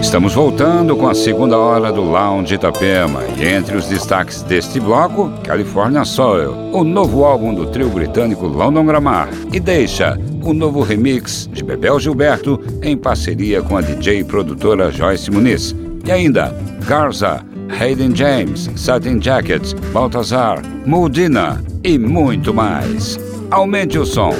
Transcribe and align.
Estamos 0.00 0.32
voltando 0.32 0.96
com 0.96 1.08
a 1.08 1.14
segunda 1.14 1.58
hora 1.58 1.92
do 1.92 2.02
Lounge 2.02 2.54
Itapema 2.54 3.20
e 3.36 3.46
entre 3.46 3.76
os 3.76 3.88
destaques 3.88 4.42
deste 4.42 4.78
bloco, 4.80 5.30
California 5.42 6.04
Soil, 6.04 6.52
o 6.72 6.84
novo 6.84 7.24
álbum 7.24 7.52
do 7.52 7.66
trio 7.66 7.90
britânico 7.90 8.46
London 8.46 8.86
Grammar 8.86 9.28
e 9.52 9.58
Deixa, 9.58 10.18
o 10.42 10.54
novo 10.54 10.82
remix 10.82 11.48
de 11.52 11.62
Bebel 11.62 11.98
Gilberto 11.98 12.60
em 12.82 12.96
parceria 12.96 13.60
com 13.60 13.76
a 13.76 13.80
DJ 13.80 14.20
e 14.20 14.24
produtora 14.24 14.90
Joyce 14.90 15.30
Muniz. 15.30 15.74
E 16.06 16.12
ainda, 16.12 16.54
Garza, 16.86 17.44
Hayden 17.68 18.14
James, 18.14 18.70
Satin 18.76 19.20
Jackets, 19.20 19.74
Baltazar, 19.92 20.62
Muldina 20.86 21.62
e 21.84 21.98
muito 21.98 22.54
mais. 22.54 23.18
Aumente 23.50 23.98
o 23.98 24.06
som. 24.06 24.32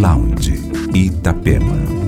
Lounge 0.00 0.60
Itapema. 0.94 1.99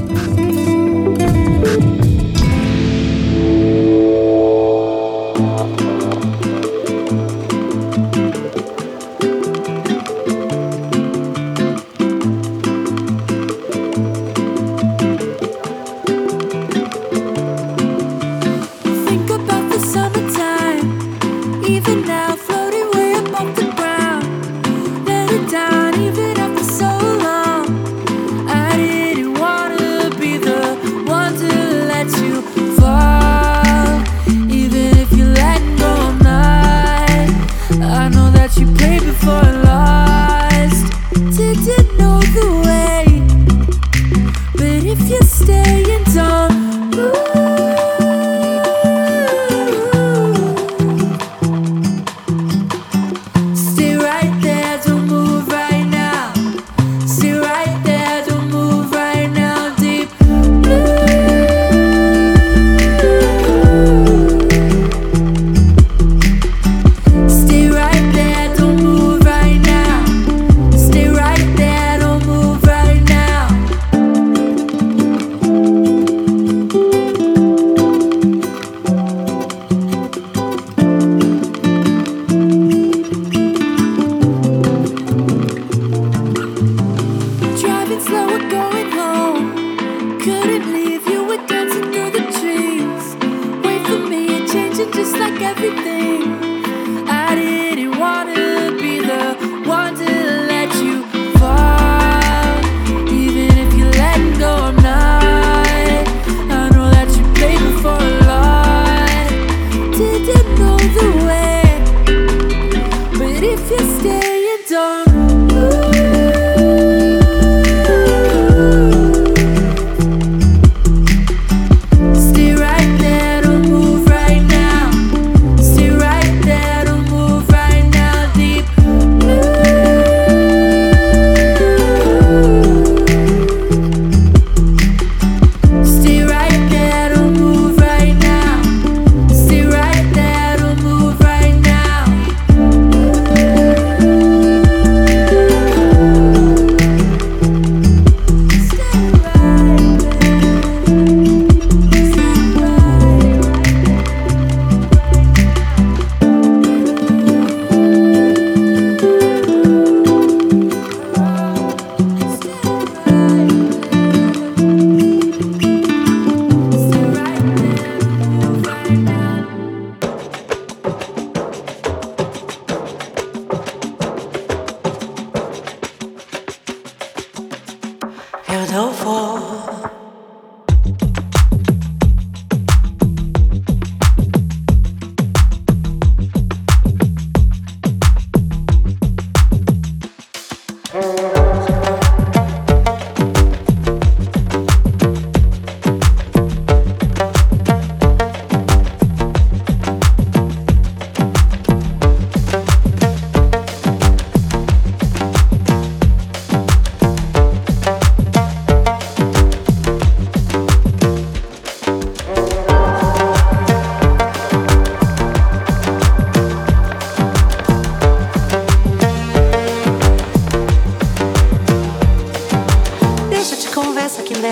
like 95.32 95.42
everything. 95.42 96.51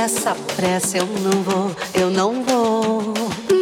Essa 0.03 0.35
pressa, 0.57 0.97
eu 0.97 1.05
não 1.05 1.43
vou, 1.43 1.77
eu 1.93 2.09
não 2.09 2.43
vou. 2.43 3.13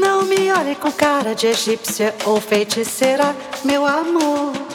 Não 0.00 0.22
me 0.22 0.52
olhe 0.52 0.76
com 0.76 0.90
cara 0.92 1.34
de 1.34 1.48
egípcia 1.48 2.14
ou 2.24 2.40
feiticeira, 2.40 3.34
meu 3.64 3.84
amor. 3.84 4.67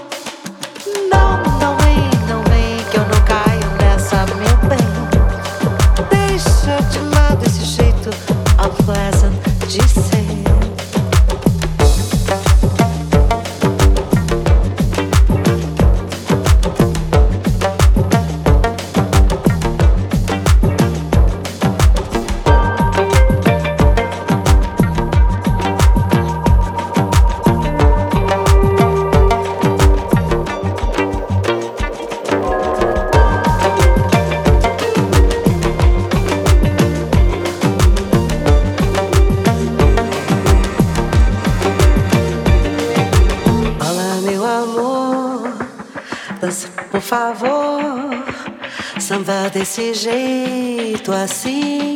Desse 49.53 49.93
jeito 49.93 51.11
assim. 51.11 51.92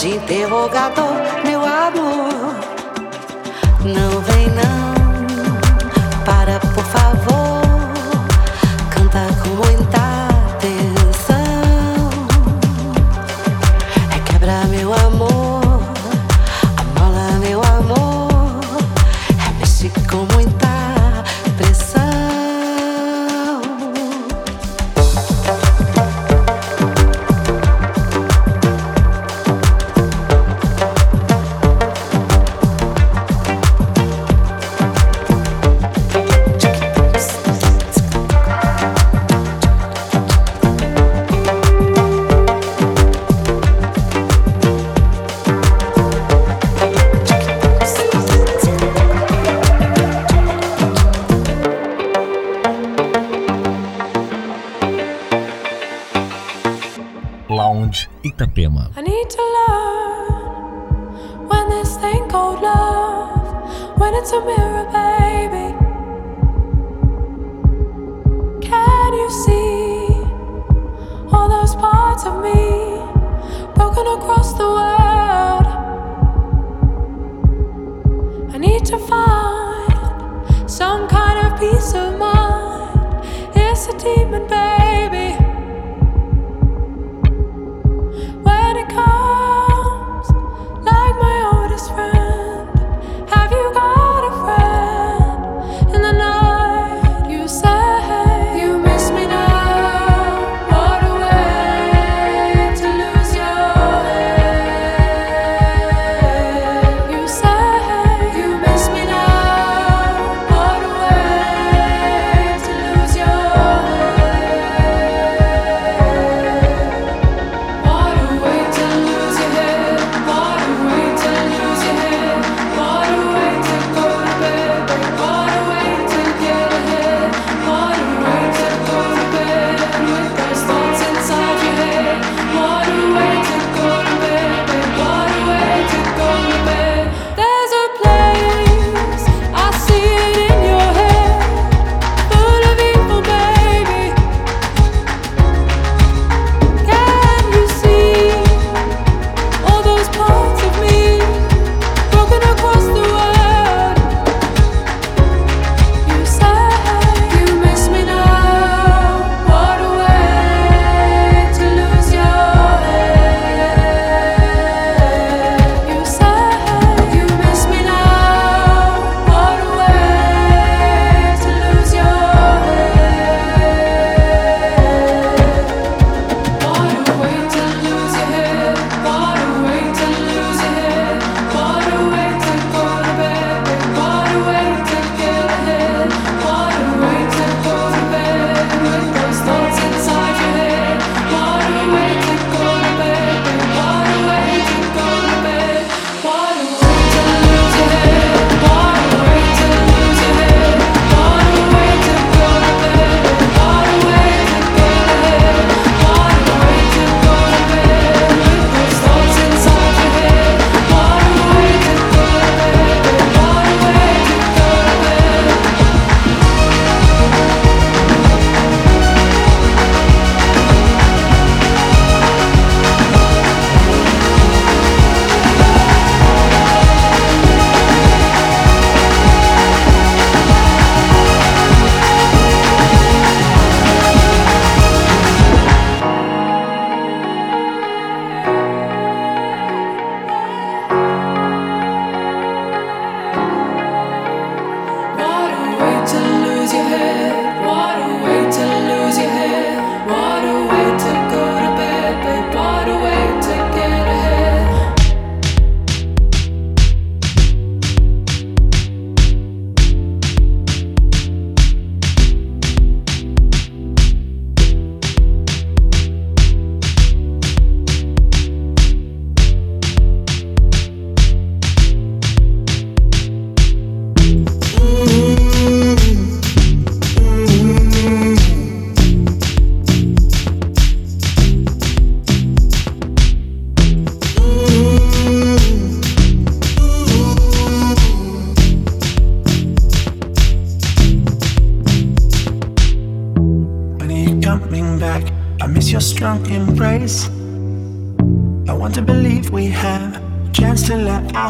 J'interrogato 0.00 1.19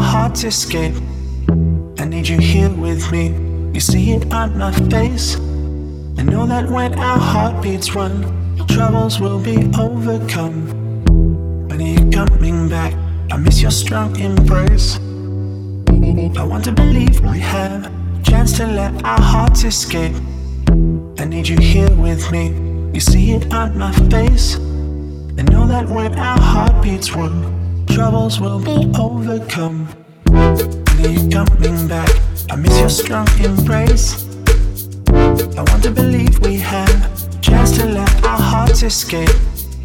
hearts 0.00 0.44
escape. 0.44 0.94
I 1.98 2.04
need 2.04 2.28
you 2.28 2.38
here 2.38 2.70
with 2.70 3.10
me. 3.12 3.28
You 3.74 3.80
see 3.80 4.12
it 4.12 4.32
on 4.32 4.58
my 4.58 4.72
face. 4.90 5.36
I 6.18 6.22
know 6.22 6.46
that 6.46 6.68
when 6.68 6.98
our 6.98 7.18
heartbeats 7.18 7.94
run, 7.94 8.24
troubles 8.68 9.20
will 9.20 9.38
be 9.38 9.70
overcome. 9.78 10.66
When 11.68 11.80
are 11.80 11.84
you 11.84 12.10
coming 12.10 12.68
back? 12.68 12.94
I 13.30 13.36
miss 13.36 13.62
your 13.62 13.70
strong 13.70 14.18
embrace. 14.18 14.96
I 14.96 16.44
want 16.44 16.64
to 16.64 16.72
believe 16.72 17.20
we 17.20 17.38
have 17.40 17.86
a 17.86 18.22
chance 18.22 18.56
to 18.58 18.66
let 18.66 19.04
our 19.04 19.20
hearts 19.20 19.64
escape. 19.64 20.14
I 21.18 21.24
need 21.24 21.48
you 21.48 21.58
here 21.58 21.90
with 21.96 22.30
me. 22.32 22.48
You 22.92 23.00
see 23.00 23.32
it 23.32 23.52
on 23.52 23.78
my 23.78 23.92
face. 24.10 24.56
I 24.56 25.42
know 25.42 25.66
that 25.66 25.88
when 25.88 26.18
our 26.18 26.40
heartbeats 26.40 27.12
run, 27.12 27.59
troubles 27.94 28.40
will 28.40 28.60
be 28.60 28.90
overcome. 28.98 29.86
When 30.26 31.04
are 31.04 31.08
you 31.08 31.28
coming 31.28 31.88
back? 31.88 32.10
I 32.50 32.56
miss 32.56 32.78
your 32.78 32.88
strong 32.88 33.26
embrace. 33.42 34.26
I 35.08 35.62
want 35.68 35.82
to 35.84 35.90
believe 35.90 36.38
we 36.40 36.56
have 36.56 36.88
a 36.88 37.40
chance 37.40 37.76
to 37.78 37.86
let 37.86 38.24
our 38.24 38.38
hearts 38.38 38.82
escape. 38.82 39.28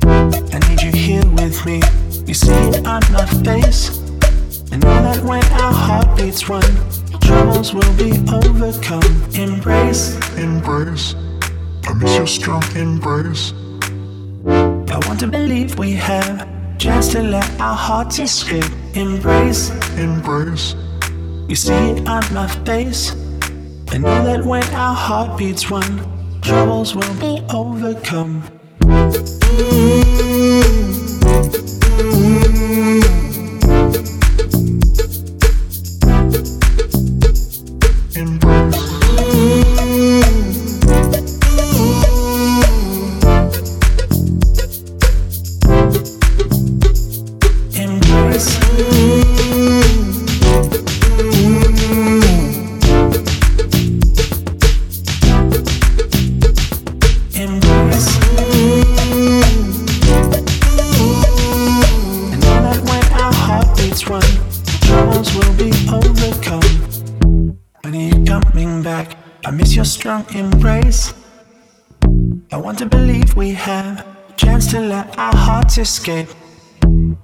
I 0.04 0.60
need 0.70 0.82
you 0.82 0.92
here 0.92 1.26
with 1.32 1.66
me. 1.66 1.82
You 2.28 2.34
see 2.34 2.54
it 2.54 2.86
on 2.86 3.02
my 3.12 3.26
face. 3.44 4.00
I 4.72 4.78
know 4.78 5.02
that 5.08 5.24
when 5.24 5.44
our 5.62 5.74
heartbeats 5.74 6.48
run, 6.48 6.64
troubles 7.22 7.74
will 7.74 7.94
be 7.98 8.12
overcome. 8.32 9.04
Embrace, 9.34 10.16
embrace. 10.38 11.16
I 11.86 11.94
miss 11.94 12.16
your 12.18 12.28
strong 12.28 12.64
embrace. 12.76 13.54
I 14.48 15.00
want 15.08 15.20
to 15.22 15.28
believe 15.28 15.78
we 15.80 15.94
have 15.94 16.55
chance 16.78 17.12
to 17.14 17.22
let 17.22 17.50
our 17.60 17.76
hearts 17.76 18.20
escape. 18.20 18.72
Embrace, 18.94 19.70
embrace. 19.98 20.76
You 21.48 21.56
see 21.56 21.74
it 21.74 22.08
on 22.08 22.24
my 22.34 22.48
face. 22.66 23.12
I 23.92 23.98
know 23.98 24.24
that 24.26 24.44
when 24.44 24.64
our 24.74 24.96
heartbeats 24.96 25.70
run, 25.70 26.42
troubles 26.42 26.96
will 26.96 27.14
be 27.16 27.44
overcome. 27.54 28.44
strong 30.36 30.95
escape. 75.86 76.30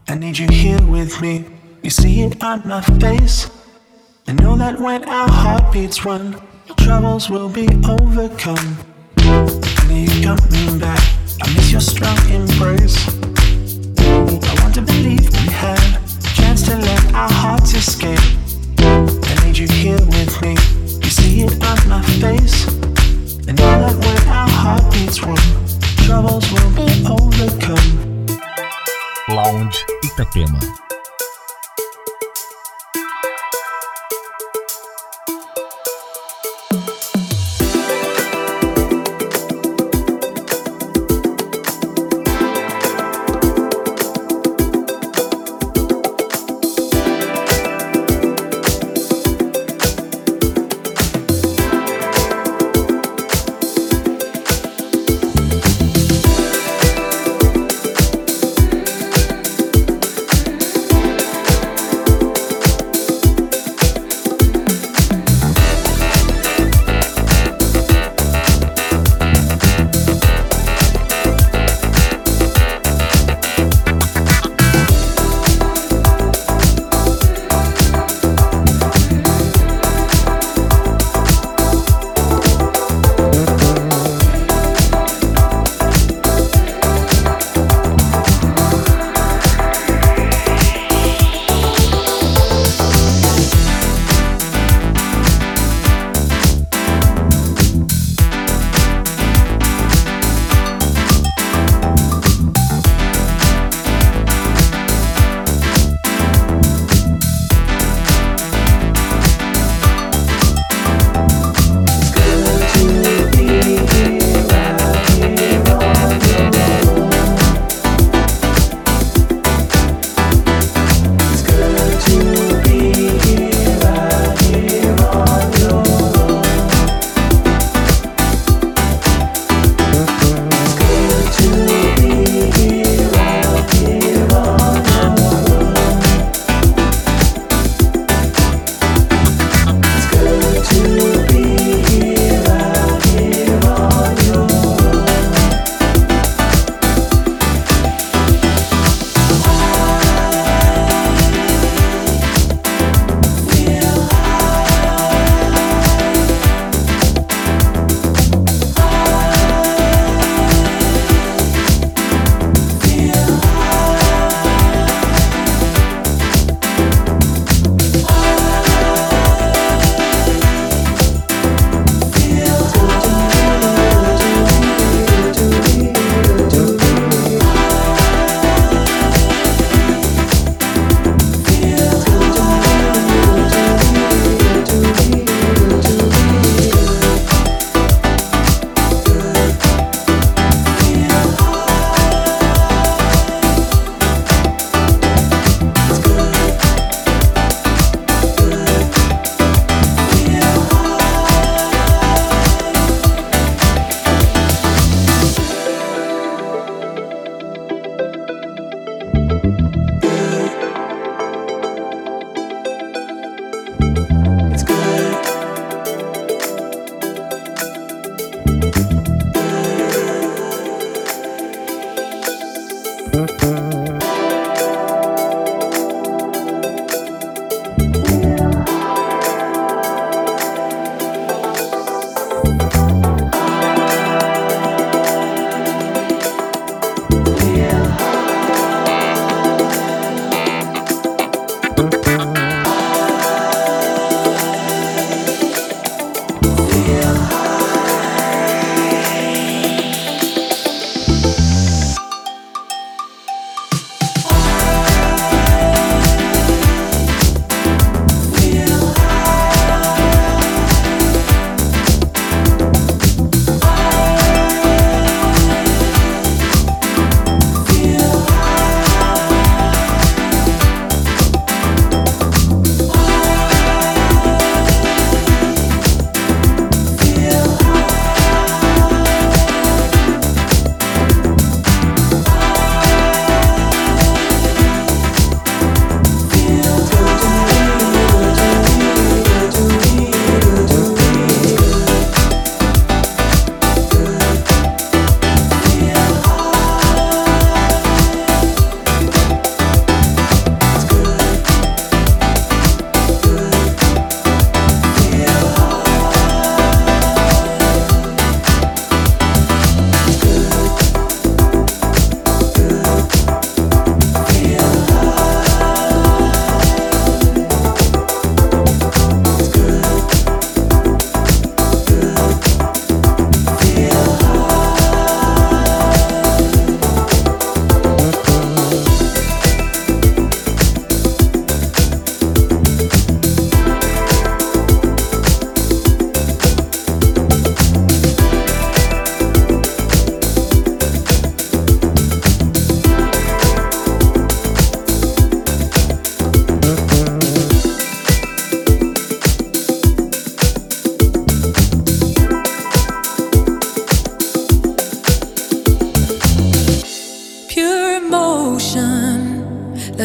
I 0.08 0.16
need 0.16 0.38
you 0.38 0.48
here 0.48 0.82
with 0.86 1.20
me. 1.22 1.46
You 1.84 1.90
see 1.90 2.22
it 2.22 2.44
on 2.44 2.62
my 2.68 2.82
face. 3.00 3.50
I 4.28 4.34
know 4.34 4.56
that 4.56 4.80
when 4.80 5.04
our 5.06 5.30
heartbeats 5.30 6.06
run, 6.06 6.40
troubles 6.78 7.30
will 7.30 7.50
be 7.50 7.68
overcome. 7.88 8.91
I 9.32 9.88
need 9.88 10.12
you 10.12 10.36
coming 10.36 10.80
back. 10.80 11.02
I 11.42 11.54
miss 11.54 11.72
your 11.72 11.80
strong 11.82 12.18
embrace. 12.30 13.08
I 13.98 14.54
want 14.62 14.76
to 14.76 14.82
believe 14.82 15.30
we 15.32 15.48
have 15.52 15.80
a 15.80 16.36
chance 16.36 16.64
to 16.64 16.76
let 16.76 17.14
our 17.14 17.32
hearts 17.32 17.74
escape. 17.74 18.20
I 18.80 19.46
need 19.46 19.58
you 19.58 19.68
here 19.68 20.00
with 20.14 20.42
me 20.42 20.56
You 21.04 21.10
see 21.10 21.42
it 21.44 21.54
on 21.64 21.80
my 21.88 22.02
face. 22.20 22.68
And 23.48 23.58
know 23.58 23.74
that 23.84 23.96
when 23.96 24.28
our 24.28 24.50
heartbeats 24.50 25.24
run, 25.24 25.38
troubles 26.06 26.52
will 26.52 26.72
be 26.76 26.92
overcome. 27.08 28.28
Lounge 29.30 29.78
Itapema. 30.04 30.91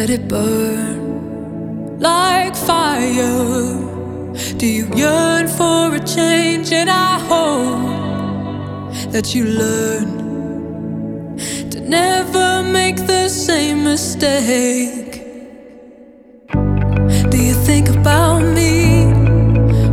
let 0.06 0.20
it 0.20 0.28
burn 0.28 1.98
like 1.98 2.54
fire. 2.54 3.74
Do 4.56 4.66
you 4.66 4.88
yearn 4.94 5.48
for 5.48 5.92
a 5.96 5.98
change? 5.98 6.70
And 6.70 6.88
I 6.88 7.18
hope 7.30 8.92
that 9.10 9.34
you 9.34 9.46
learn 9.46 10.06
to 11.70 11.80
never 11.80 12.62
make 12.62 12.98
the 13.08 13.28
same 13.28 13.82
mistake. 13.82 15.24
Do 17.32 17.38
you 17.48 17.54
think 17.68 17.88
about 17.88 18.42
me 18.42 19.06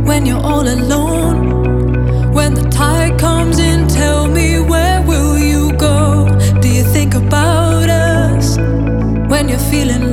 when 0.08 0.26
you're 0.26 0.44
all 0.52 0.68
alone? 0.78 2.32
When 2.32 2.54
the 2.54 2.68
tide 2.70 3.18
comes 3.18 3.58
in, 3.58 3.88
tell 3.88 4.28
me 4.28 4.60
where 4.60 5.02
will 5.02 5.36
you 5.36 5.72
go? 5.72 6.28
Do 6.60 6.68
you 6.68 6.84
think 6.84 7.14
about 7.14 7.88
us 7.90 8.58
when 9.28 9.48
you're 9.48 9.66
feeling? 9.72 10.03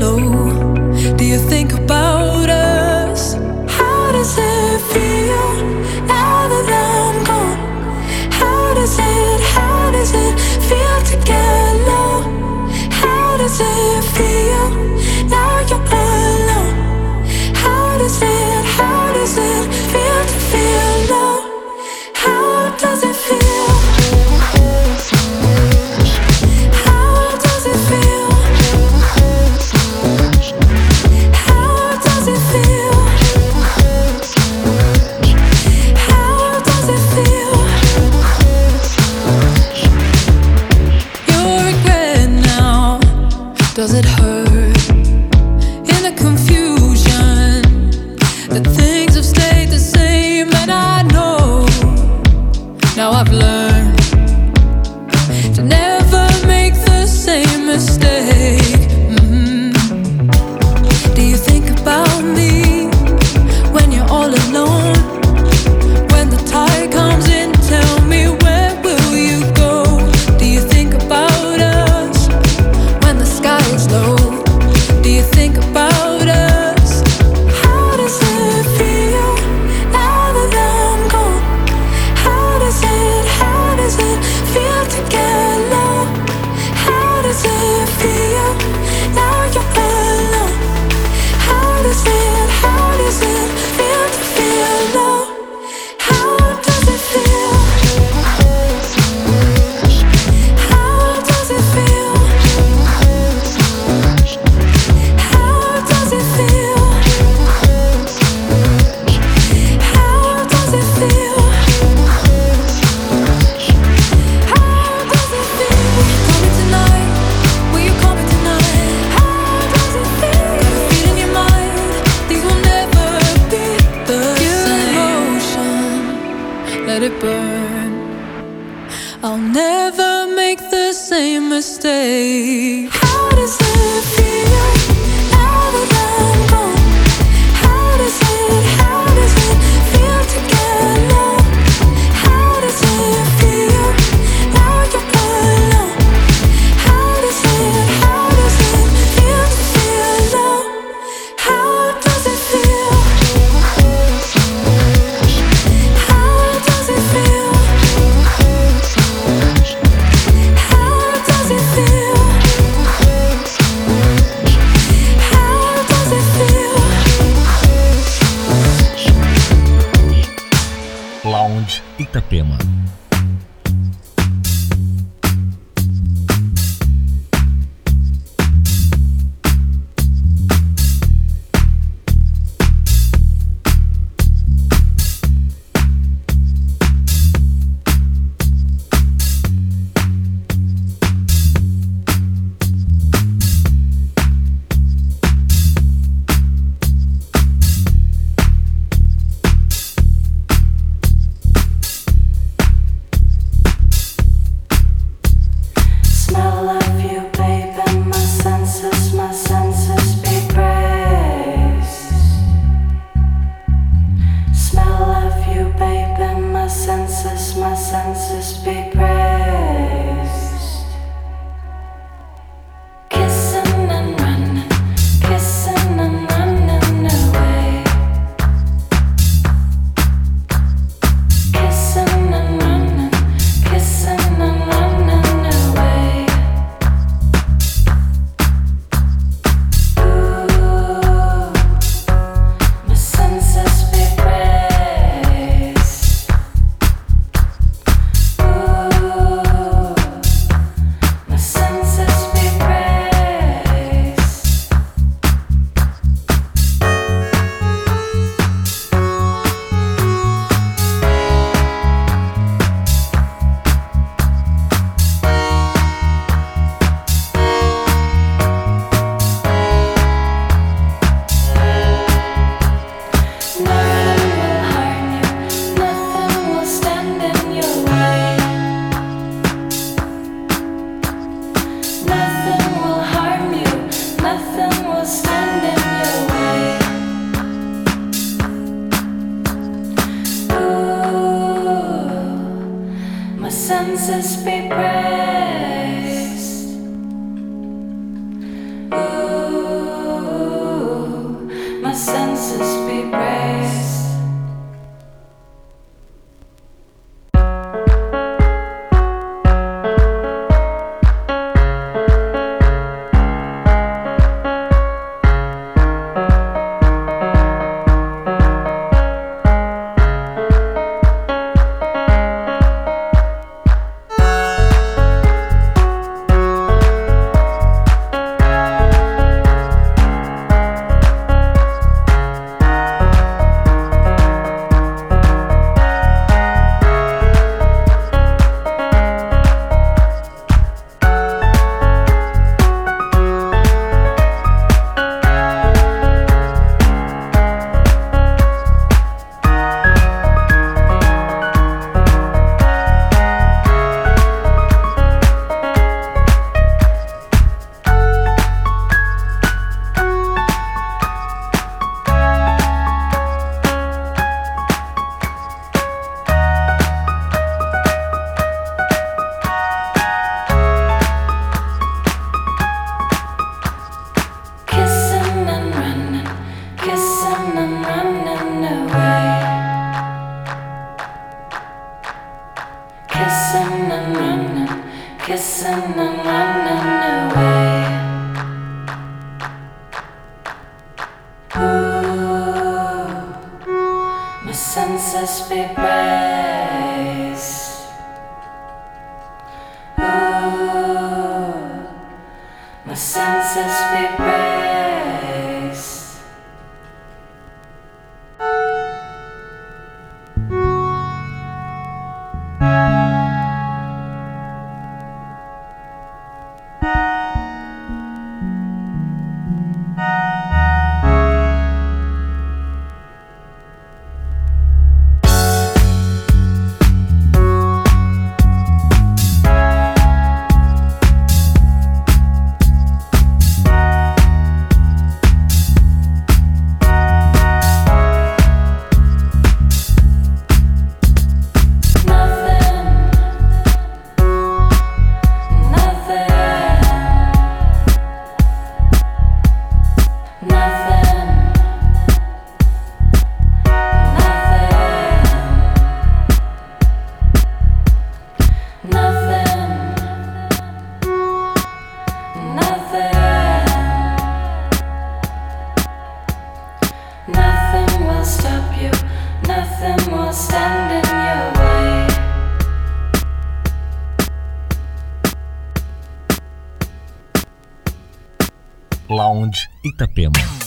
Itapema. 480.01 480.61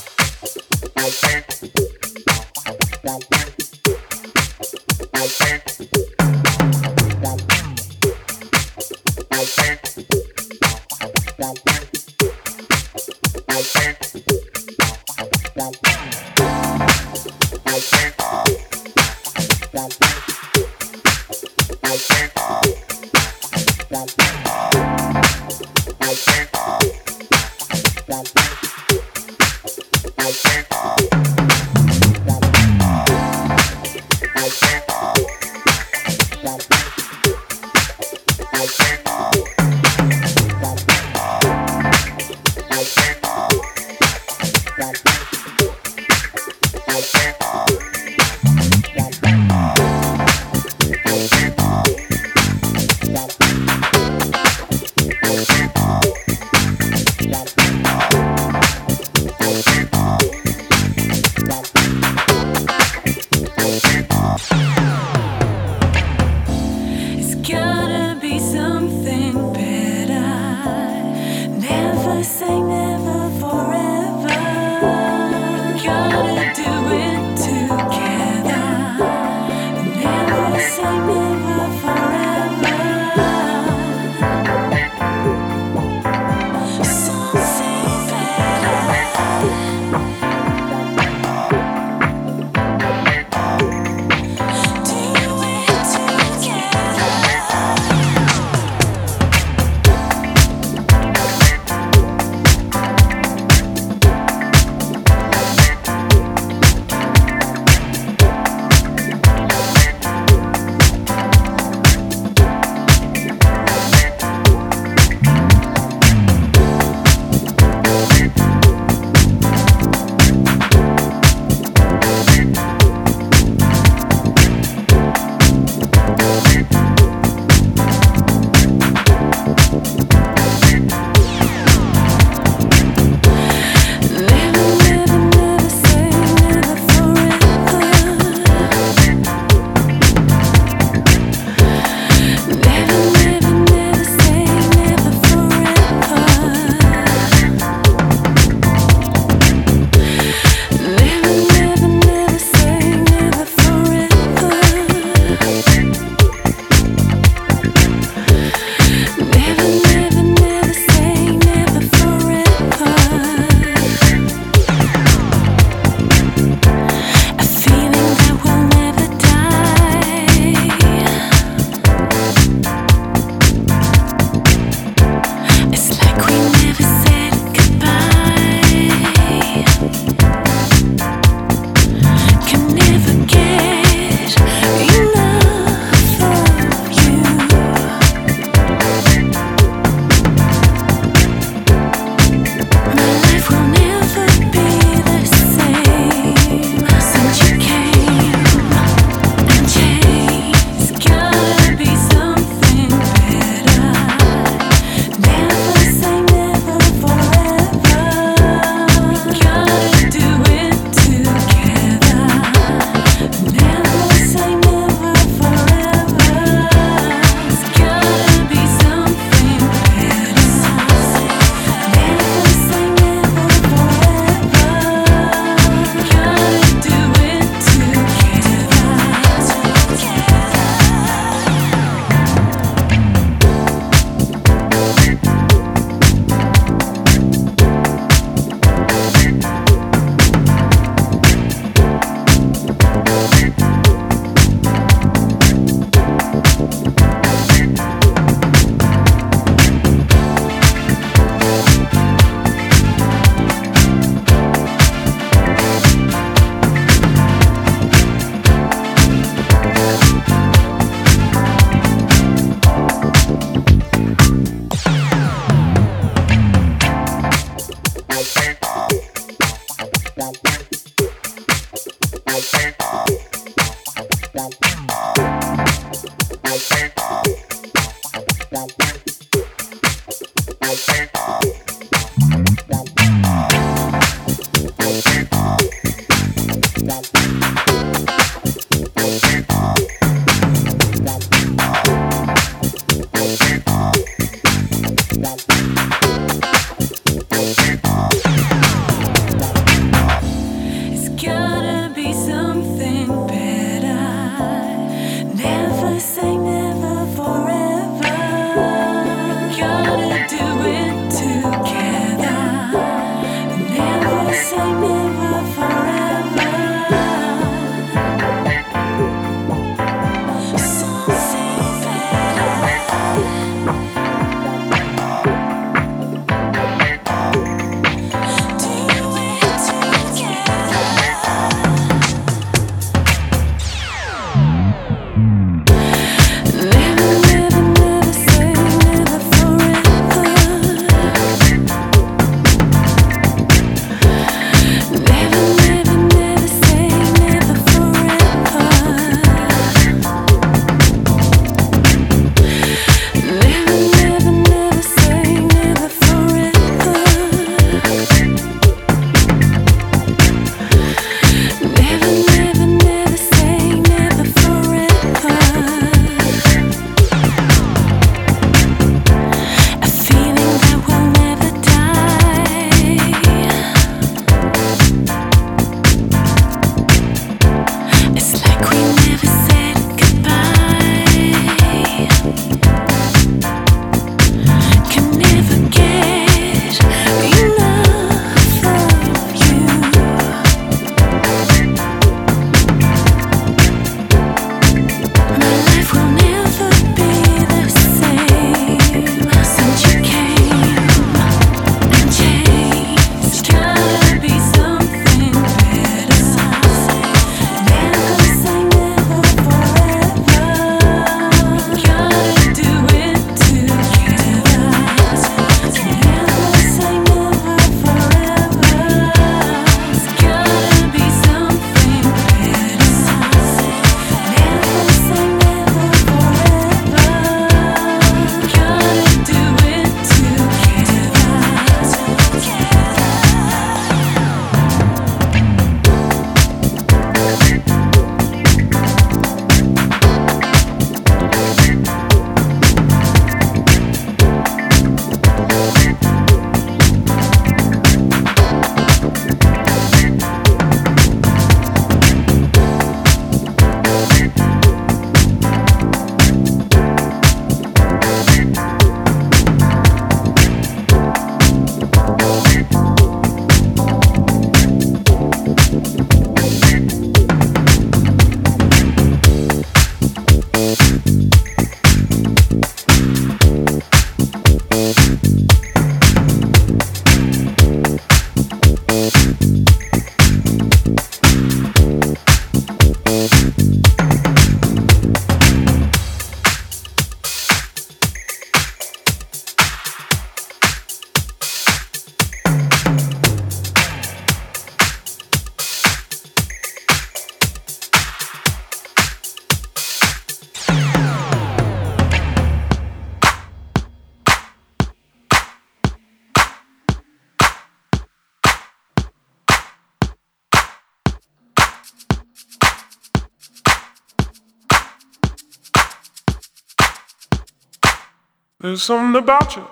There's 518.74 518.82
something 518.82 519.22
about 519.22 519.54
you. 519.54 519.64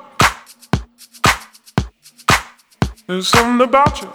There's 3.09 3.26
something 3.26 3.66
about 3.66 4.00
you. 4.00 4.09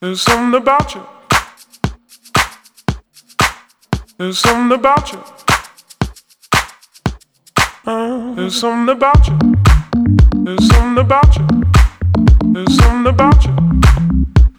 There's 0.00 0.20
something 0.20 0.60
about 0.60 0.94
you. 0.96 1.06
There's 4.18 4.40
something 4.40 4.76
about 4.76 5.12
you. 5.12 5.22
Uh, 7.86 8.34
there's 8.34 8.58
something 8.58 8.96
about 8.96 9.28
you. 9.28 9.38
There's 10.34 10.66
something 10.66 10.98
about 10.98 11.36
you. 11.36 11.46
There's 12.54 12.76
something 12.76 13.06
about 13.06 13.44
you. 13.44 13.54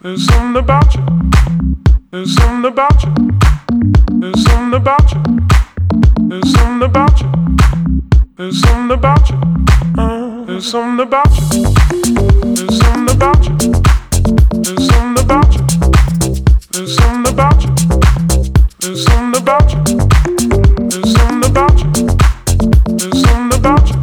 There's 0.01 0.25
something 0.25 0.55
about 0.55 0.95
you. 0.95 1.05
There's 2.11 2.33
something 2.33 2.71
about 2.71 3.03
you. 3.03 3.13
There's 4.21 4.41
something 4.45 4.73
about 4.79 5.13
you. 5.13 5.58
There's 6.29 6.51
something 6.51 6.87
about 6.87 7.19
you. 7.21 7.27
There's 8.35 8.61
something 8.61 8.95
about 8.95 9.29
you. 9.31 9.37
There's 10.45 10.69
something 10.69 11.07
about 11.07 11.25
you. 11.35 11.41
There's 12.53 12.77
something 12.77 13.15
about 13.15 13.45
you. 13.49 13.57
There's 14.61 14.85
something 14.85 15.23
about 15.25 15.55
you. 15.55 15.65
There's 16.69 16.95
something 16.95 17.33
about 17.33 17.63
you. 17.63 18.19
There's 18.79 19.05
something 19.05 19.41
about 19.41 19.73
you. 19.73 19.81
There's 20.87 21.13
something 21.17 21.49
about 21.49 21.79
you. 21.81 21.89
There's 22.95 23.21
something 23.25 23.57
about 23.57 23.89
you. 23.89 23.97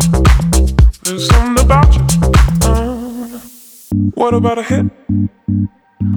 There's 1.05 1.29
something 1.29 1.64
about 1.64 1.95
you. 1.95 2.03
What 4.14 4.35
about 4.35 4.59
a 4.59 4.62
hit? 4.64 4.87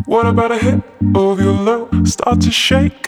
What 0.06 0.26
about 0.26 0.52
a 0.54 0.58
hit 0.58 0.82
of 1.14 1.40
your 1.40 1.54
low 1.54 1.88
Start 2.04 2.42
to 2.42 2.52
shake. 2.52 3.08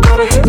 gotta 0.00 0.24
hit 0.24 0.39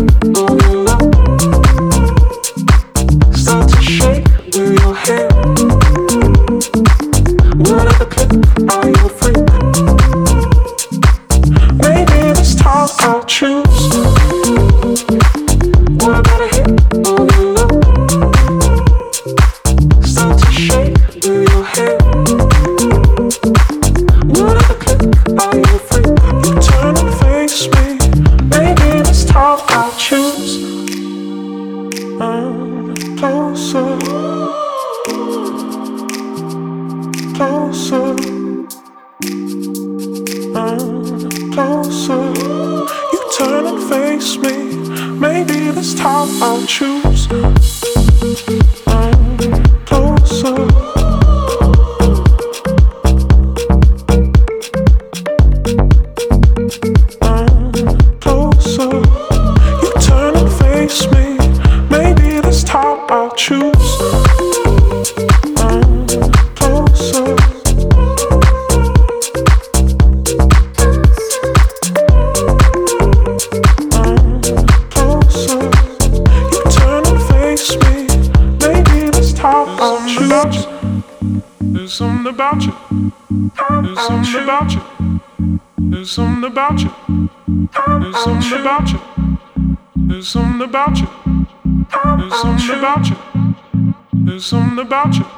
about 94.92 95.16
you. 95.18 95.31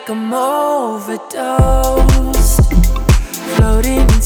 like 0.00 0.10
I'm 0.10 0.32
overdosed, 0.32 1.60
floating. 3.56 4.19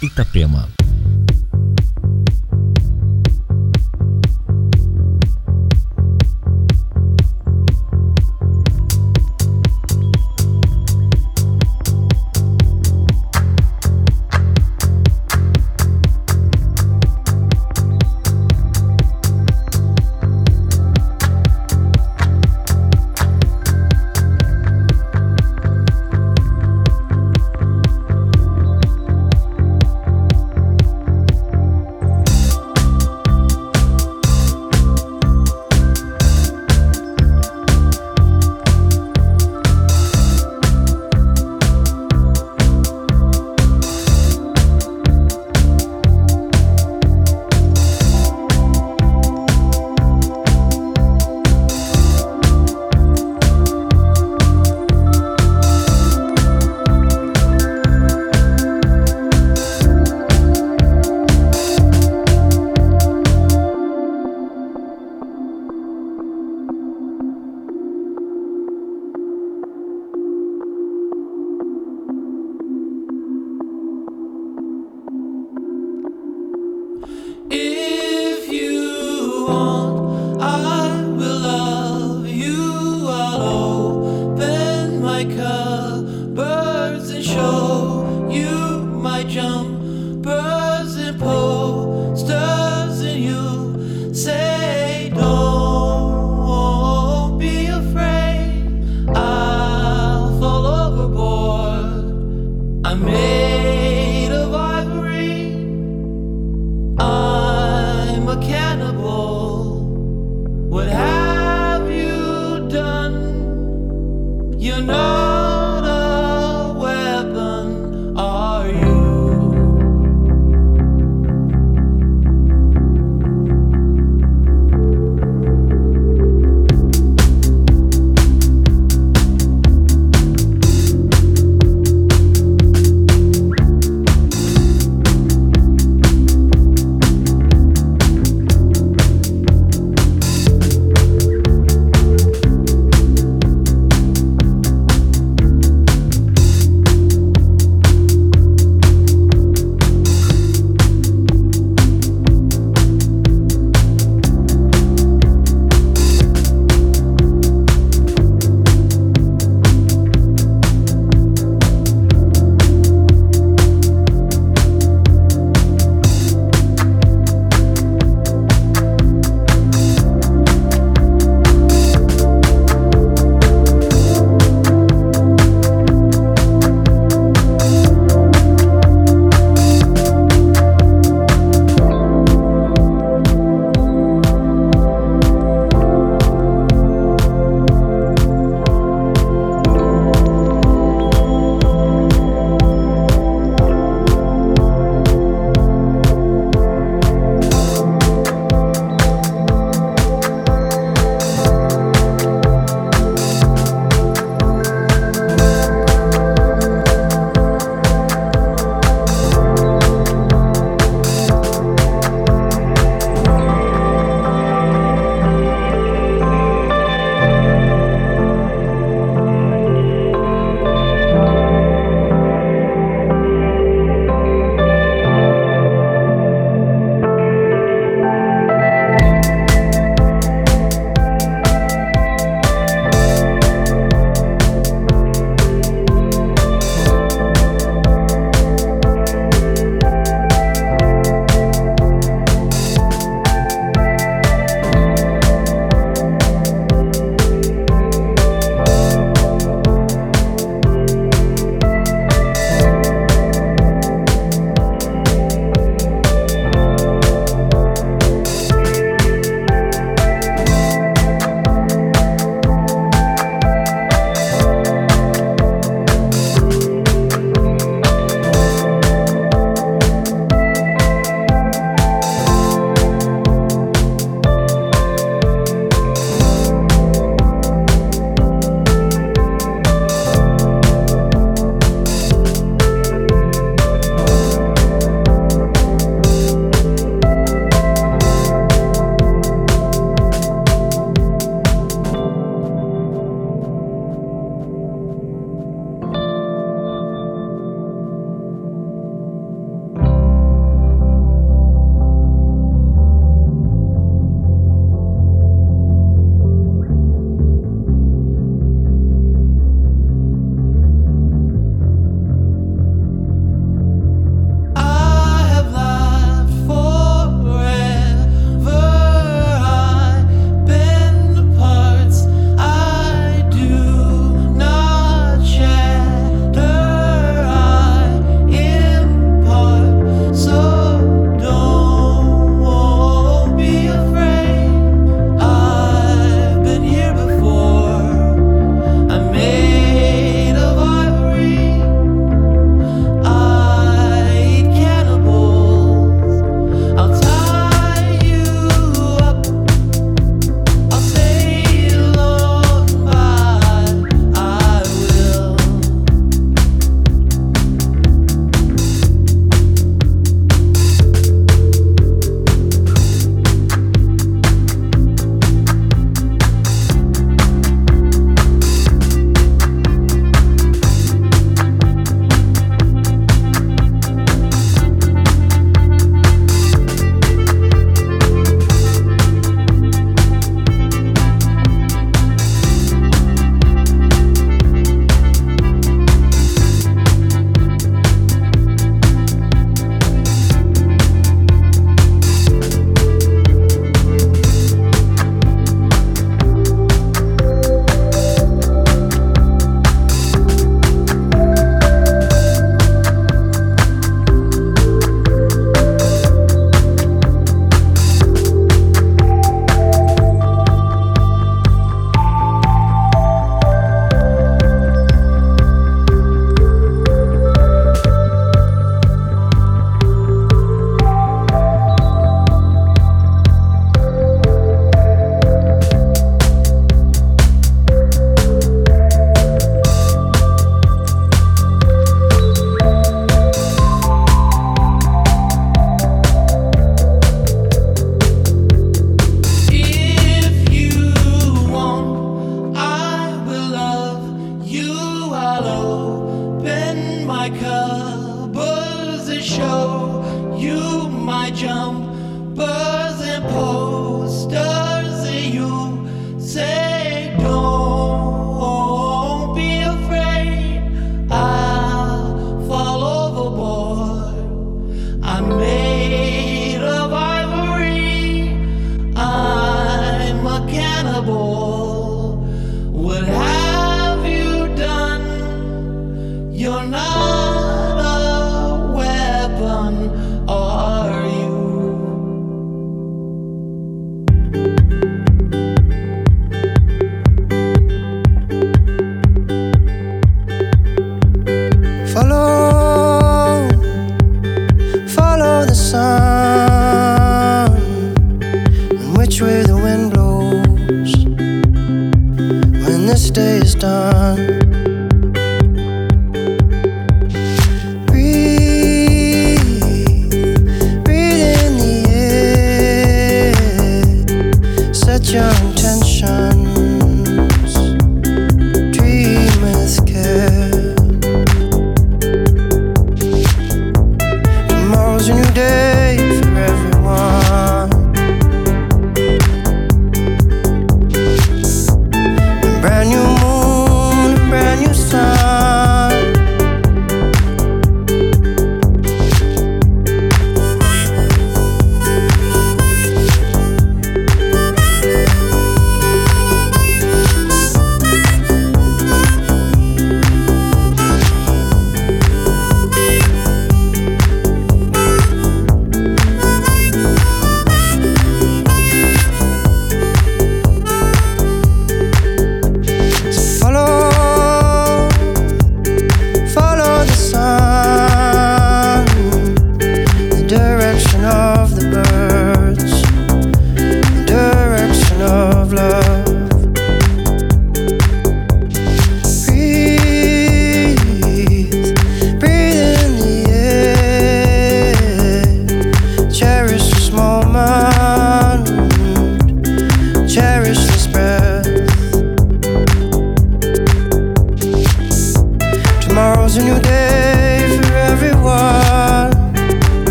Itapema. 0.00 0.68